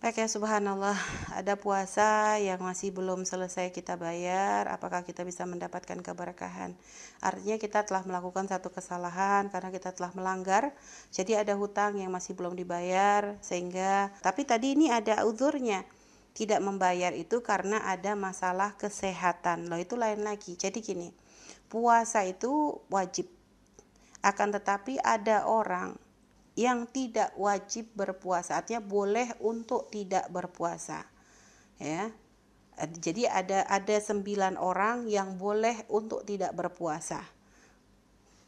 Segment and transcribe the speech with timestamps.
[0.00, 0.96] Baik ya subhanallah,
[1.36, 6.72] ada puasa yang masih belum selesai kita bayar, apakah kita bisa mendapatkan keberkahan?
[7.20, 10.72] Artinya kita telah melakukan satu kesalahan karena kita telah melanggar,
[11.12, 15.84] jadi ada hutang yang masih belum dibayar sehingga tapi tadi ini ada uzurnya.
[16.32, 19.68] Tidak membayar itu karena ada masalah kesehatan.
[19.68, 20.56] Loh itu lain lagi.
[20.56, 21.12] Jadi gini,
[21.68, 23.28] puasa itu wajib.
[24.24, 25.92] Akan tetapi ada orang
[26.58, 28.58] yang tidak wajib berpuasa.
[28.58, 31.06] Artinya boleh untuk tidak berpuasa
[31.80, 32.12] ya.
[32.80, 37.20] Jadi ada ada sembilan orang yang boleh untuk tidak berpuasa.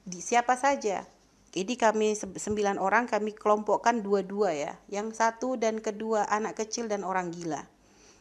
[0.03, 1.05] Di siapa saja.
[1.53, 4.73] Jadi kami sembilan orang kami kelompokkan dua-dua ya.
[4.89, 7.61] Yang satu dan kedua anak kecil dan orang gila.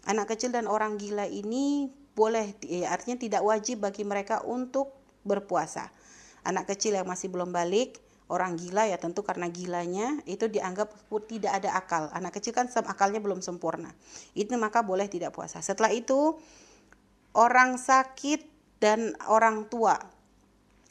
[0.04, 4.92] Anak kecil dan orang gila ini boleh ya, artinya tidak wajib bagi mereka untuk
[5.24, 5.88] berpuasa.
[6.44, 10.96] Anak kecil yang masih belum balik orang gila ya tentu karena gilanya itu dianggap
[11.28, 12.08] tidak ada akal.
[12.16, 13.92] Anak kecil kan akalnya belum sempurna.
[14.32, 15.60] Itu maka boleh tidak puasa.
[15.60, 16.40] Setelah itu
[17.36, 18.48] orang sakit
[18.80, 20.00] dan orang tua.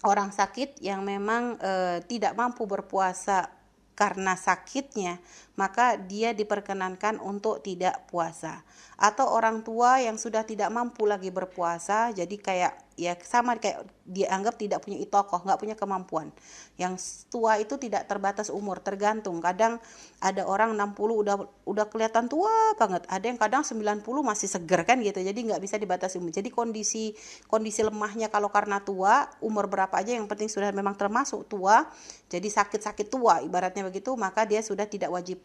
[0.05, 1.73] Orang sakit yang memang e,
[2.09, 3.53] tidak mampu berpuasa
[3.93, 5.21] karena sakitnya,
[5.61, 8.65] maka dia diperkenankan untuk tidak puasa.
[8.97, 14.61] Atau orang tua yang sudah tidak mampu lagi berpuasa, jadi kayak ya sama kayak dianggap
[14.61, 16.29] tidak punya itokoh, nggak punya kemampuan.
[16.77, 19.41] Yang tua itu tidak terbatas umur, tergantung.
[19.41, 19.81] Kadang
[20.21, 25.01] ada orang 60 udah udah kelihatan tua banget, ada yang kadang 90 masih seger kan
[25.01, 25.17] gitu.
[25.17, 26.37] Jadi nggak bisa dibatasi umur.
[26.37, 27.17] Jadi kondisi
[27.49, 31.89] kondisi lemahnya kalau karena tua, umur berapa aja yang penting sudah memang termasuk tua,
[32.29, 35.41] jadi sakit-sakit tua ibaratnya begitu, maka dia sudah tidak wajib.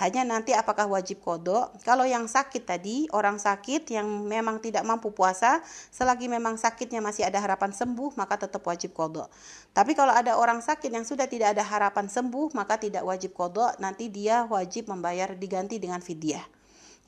[0.00, 1.76] Hanya nanti apakah wajib kodok?
[1.84, 5.60] Kalau yang sakit tadi, orang sakit yang memang tidak mampu puasa,
[5.92, 9.28] selagi memang sakitnya masih ada harapan sembuh, maka tetap wajib kodok.
[9.76, 13.76] Tapi kalau ada orang sakit yang sudah tidak ada harapan sembuh, maka tidak wajib kodok,
[13.76, 16.60] nanti dia wajib membayar diganti dengan fidyah.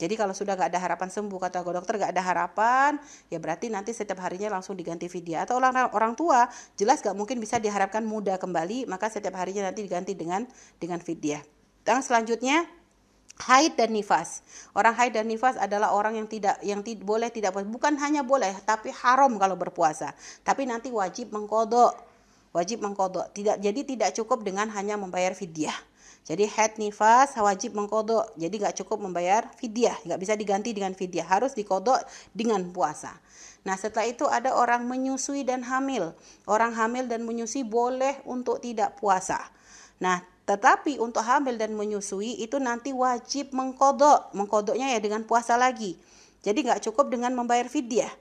[0.02, 2.98] Jadi kalau sudah gak ada harapan sembuh kata dokter gak ada harapan,
[3.30, 5.46] ya berarti nanti setiap harinya langsung diganti fidyah.
[5.46, 9.86] Atau orang orang tua jelas gak mungkin bisa diharapkan mudah kembali, maka setiap harinya nanti
[9.86, 10.42] diganti dengan
[10.82, 11.61] dengan fidyah.
[11.82, 12.66] Dan selanjutnya
[13.42, 14.42] haid dan nifas.
[14.76, 17.54] Orang haid dan nifas adalah orang yang tidak yang tidak boleh tidak.
[17.54, 20.14] Bukan hanya boleh, tapi haram kalau berpuasa.
[20.46, 21.94] Tapi nanti wajib mengkodok.
[22.52, 23.32] Wajib mengkodok.
[23.32, 25.74] Tidak jadi tidak cukup dengan hanya membayar fidyah.
[26.22, 28.38] Jadi haid nifas wajib mengkodok.
[28.38, 31.98] Jadi nggak cukup membayar fidyah, nggak bisa diganti dengan fidyah, harus dikodok
[32.30, 33.18] dengan puasa.
[33.66, 36.14] Nah setelah itu ada orang menyusui dan hamil.
[36.46, 39.38] Orang hamil dan menyusui boleh untuk tidak puasa.
[39.98, 44.36] Nah tetapi untuk hamil dan menyusui itu nanti wajib mengkodok.
[44.36, 45.96] Mengkodoknya ya dengan puasa lagi.
[46.44, 48.12] Jadi nggak cukup dengan membayar fidyah.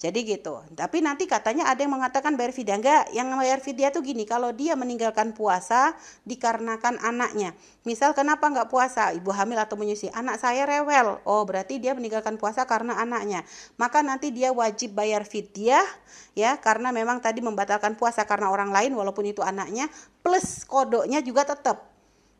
[0.00, 0.64] Jadi gitu.
[0.72, 2.80] Tapi nanti katanya ada yang mengatakan bayar fidyah.
[2.80, 5.92] Enggak, yang bayar fidyah tuh gini, kalau dia meninggalkan puasa
[6.24, 7.52] dikarenakan anaknya.
[7.84, 9.12] Misal kenapa enggak puasa?
[9.12, 10.08] Ibu hamil atau menyusui.
[10.16, 11.20] Anak saya rewel.
[11.28, 13.44] Oh, berarti dia meninggalkan puasa karena anaknya.
[13.76, 15.84] Maka nanti dia wajib bayar fidyah
[16.32, 19.90] ya karena memang tadi membatalkan puasa karena orang lain walaupun itu anaknya
[20.24, 21.89] plus kodoknya juga tetap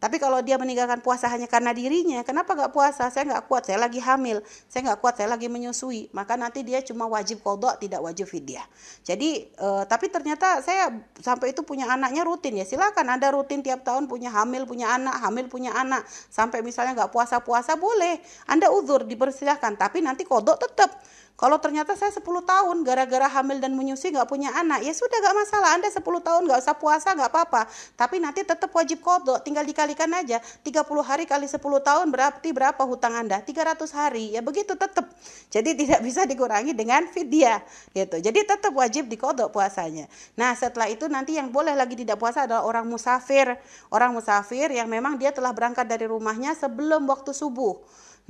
[0.00, 3.12] tapi kalau dia meninggalkan puasa hanya karena dirinya, kenapa nggak puasa?
[3.12, 6.09] Saya nggak kuat, saya lagi hamil, saya nggak kuat, saya lagi menyusui.
[6.16, 8.65] Maka nanti dia cuma wajib kodok, tidak wajib fidyah.
[9.05, 10.88] Jadi, e, tapi ternyata saya
[11.21, 12.65] sampai itu punya anaknya rutin ya.
[12.65, 16.09] Silakan Anda rutin tiap tahun punya hamil, punya anak, hamil punya anak.
[16.09, 18.25] Sampai misalnya nggak puasa-puasa boleh.
[18.49, 20.97] Anda uzur dipersilahkan, tapi nanti kodok tetap.
[21.40, 25.36] Kalau ternyata saya 10 tahun gara-gara hamil dan menyusui nggak punya anak, ya sudah nggak
[25.40, 25.68] masalah.
[25.72, 27.64] Anda 10 tahun nggak usah puasa nggak apa-apa.
[27.96, 30.36] Tapi nanti tetap wajib kodok, tinggal dikalikan aja.
[30.60, 33.40] 30 hari kali 10 tahun berarti berapa hutang Anda?
[33.40, 34.36] 300 hari.
[34.36, 35.08] Ya begitu tetap.
[35.48, 37.64] Jadi tidak bisa dikurangi dengan fidyah
[37.96, 38.20] gitu.
[38.20, 40.12] Jadi tetap wajib dikodok puasanya.
[40.36, 43.56] Nah setelah itu nanti yang boleh lagi tidak puasa adalah orang musafir.
[43.88, 47.80] Orang musafir yang memang dia telah berangkat dari rumahnya sebelum waktu subuh.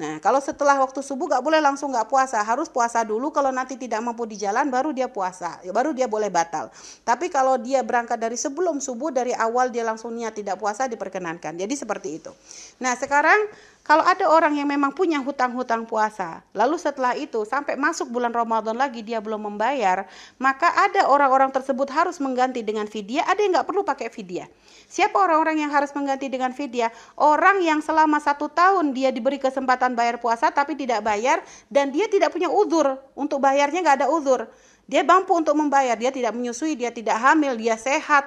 [0.01, 3.29] Nah, kalau setelah waktu subuh gak boleh langsung gak puasa, harus puasa dulu.
[3.29, 6.73] Kalau nanti tidak mampu di jalan, baru dia puasa, baru dia boleh batal.
[7.05, 11.53] Tapi kalau dia berangkat dari sebelum subuh, dari awal dia langsung niat tidak puasa, diperkenankan.
[11.53, 12.33] Jadi seperti itu.
[12.81, 13.45] Nah, sekarang
[13.81, 18.77] kalau ada orang yang memang punya hutang-hutang puasa, lalu setelah itu sampai masuk bulan Ramadan
[18.77, 20.05] lagi dia belum membayar,
[20.37, 24.47] maka ada orang-orang tersebut harus mengganti dengan fidyah, ada yang nggak perlu pakai fidyah.
[24.85, 26.93] Siapa orang-orang yang harus mengganti dengan fidyah?
[27.17, 31.41] Orang yang selama satu tahun dia diberi kesempatan bayar puasa tapi tidak bayar
[31.73, 34.45] dan dia tidak punya uzur untuk bayarnya nggak ada uzur.
[34.91, 38.27] Dia mampu untuk membayar, dia tidak menyusui, dia tidak hamil, dia sehat,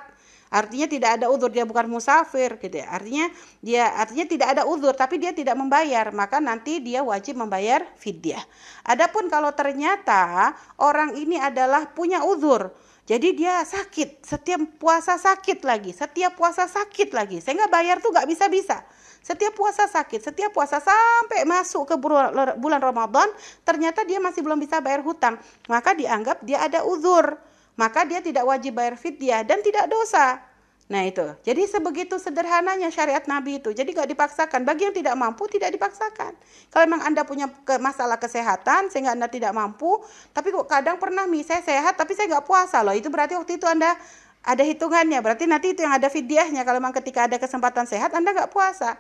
[0.54, 2.94] Artinya tidak ada uzur, dia bukan musafir gitu ya.
[2.94, 3.26] Artinya
[3.58, 8.46] dia artinya tidak ada uzur tapi dia tidak membayar, maka nanti dia wajib membayar fidyah.
[8.86, 12.70] Adapun kalau ternyata orang ini adalah punya uzur,
[13.10, 18.30] jadi dia sakit, setiap puasa sakit lagi, setiap puasa sakit lagi, sehingga bayar tuh nggak
[18.30, 18.86] bisa-bisa.
[19.24, 21.96] Setiap puasa sakit, setiap puasa sampai masuk ke
[22.60, 23.32] bulan Ramadan,
[23.64, 25.40] ternyata dia masih belum bisa bayar hutang.
[25.72, 27.40] Maka dianggap dia ada uzur.
[27.74, 30.42] Maka dia tidak wajib bayar fidyah dan tidak dosa.
[30.92, 33.72] Nah itu, jadi sebegitu sederhananya syariat Nabi itu.
[33.72, 34.68] Jadi gak dipaksakan.
[34.68, 36.36] Bagi yang tidak mampu tidak dipaksakan.
[36.70, 37.48] Kalau memang anda punya
[37.80, 40.04] masalah kesehatan sehingga anda tidak mampu,
[40.36, 42.94] tapi kok kadang pernah nih saya sehat tapi saya gak puasa loh.
[42.94, 43.96] Itu berarti waktu itu anda
[44.44, 45.24] ada hitungannya.
[45.24, 46.62] Berarti nanti itu yang ada fidyahnya.
[46.68, 49.00] Kalau memang ketika ada kesempatan sehat anda gak puasa.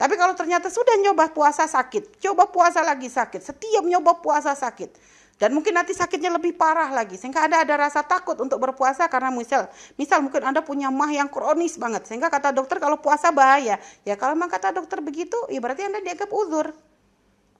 [0.00, 4.96] Tapi kalau ternyata sudah nyoba puasa sakit, coba puasa lagi sakit, setiap nyoba puasa sakit,
[5.40, 9.32] dan mungkin nanti sakitnya lebih parah lagi, sehingga Anda ada rasa takut untuk berpuasa karena
[9.32, 13.80] misal, misal mungkin Anda punya mah yang kronis banget, sehingga kata dokter kalau puasa bahaya.
[14.04, 16.76] Ya kalau memang kata dokter begitu, ya berarti Anda dianggap uzur.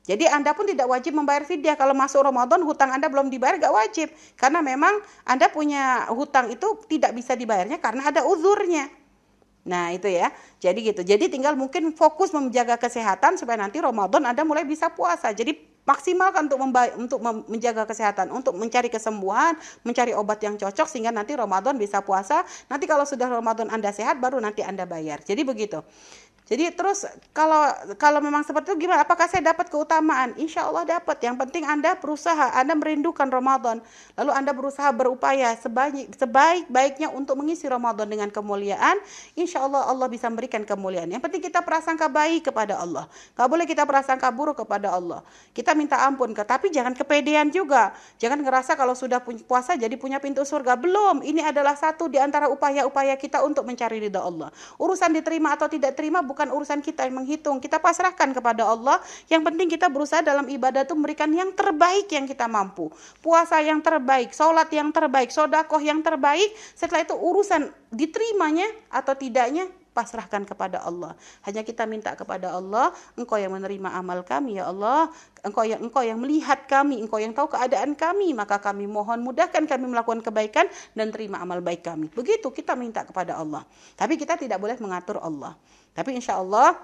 [0.04, 3.72] Jadi Anda pun tidak wajib membayar fidyah kalau masuk Ramadan hutang Anda belum dibayar gak
[3.72, 4.96] wajib karena memang
[5.28, 8.88] Anda punya hutang itu tidak bisa dibayarnya karena ada uzurnya.
[9.60, 10.32] Nah, itu ya.
[10.56, 11.04] Jadi gitu.
[11.04, 15.36] Jadi tinggal mungkin fokus menjaga kesehatan supaya nanti Ramadan Anda mulai bisa puasa.
[15.36, 16.58] Jadi maksimalkan untuk
[16.94, 17.18] untuk
[17.50, 22.46] menjaga kesehatan, untuk mencari kesembuhan, mencari obat yang cocok sehingga nanti Ramadan bisa puasa.
[22.70, 25.26] Nanti kalau sudah Ramadan Anda sehat baru nanti Anda bayar.
[25.26, 25.82] Jadi begitu.
[26.50, 27.62] Jadi terus kalau
[27.94, 29.06] kalau memang seperti itu gimana?
[29.06, 30.34] Apakah saya dapat keutamaan?
[30.34, 31.22] Insya Allah dapat.
[31.22, 33.78] Yang penting Anda berusaha, Anda merindukan Ramadan.
[34.18, 38.98] Lalu Anda berusaha berupaya sebaik sebaik baiknya untuk mengisi Ramadan dengan kemuliaan.
[39.38, 41.06] Insya Allah Allah bisa memberikan kemuliaan.
[41.06, 43.06] Yang penting kita prasangka baik kepada Allah.
[43.38, 45.22] Gak boleh kita prasangka buruk kepada Allah.
[45.54, 47.94] Kita minta ampun, tapi jangan kepedean juga.
[48.18, 50.74] Jangan ngerasa kalau sudah puasa jadi punya pintu surga.
[50.74, 51.22] Belum.
[51.22, 54.50] Ini adalah satu di antara upaya-upaya kita untuk mencari ridha Allah.
[54.82, 57.60] Urusan diterima atau tidak terima bukan bukan urusan kita yang menghitung.
[57.60, 58.96] Kita pasrahkan kepada Allah.
[59.28, 62.88] Yang penting kita berusaha dalam ibadah itu memberikan yang terbaik yang kita mampu.
[63.20, 66.48] Puasa yang terbaik, sholat yang terbaik, sodakoh yang terbaik.
[66.72, 69.68] Setelah itu urusan diterimanya atau tidaknya
[70.00, 71.12] pasrahkan kepada Allah.
[71.44, 75.12] Hanya kita minta kepada Allah, Engkau yang menerima amal kami ya Allah,
[75.44, 79.68] Engkau yang Engkau yang melihat kami, Engkau yang tahu keadaan kami, maka kami mohon mudahkan
[79.68, 80.64] kami melakukan kebaikan
[80.96, 82.08] dan terima amal baik kami.
[82.08, 83.68] Begitu kita minta kepada Allah.
[84.00, 85.52] Tapi kita tidak boleh mengatur Allah.
[85.92, 86.78] Tapi insya Allah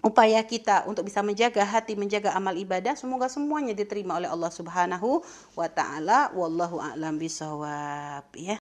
[0.00, 5.20] upaya kita untuk bisa menjaga hati, menjaga amal ibadah, semoga semuanya diterima oleh Allah Subhanahu
[5.52, 6.32] wa taala.
[6.32, 8.56] Wallahu a'lam bisawab ya.